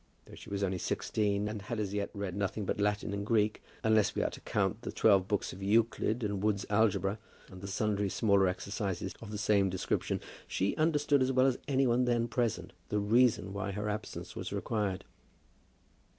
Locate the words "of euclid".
5.53-6.23